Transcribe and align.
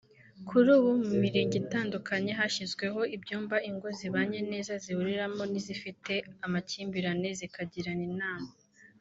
Kuri 0.47 0.67
ubu 0.77 0.91
mu 1.05 1.13
mirenge 1.23 1.55
itandukanye 1.63 2.31
hashyizweho 2.39 3.01
ibyumba 3.15 3.55
ingo 3.69 3.87
zibanye 3.99 4.39
neza 4.51 4.71
zihuriramo 4.83 5.43
n’izifite 5.51 6.13
amakimbirane 6.45 7.27
zikazigira 7.39 7.91
inama 8.11 8.49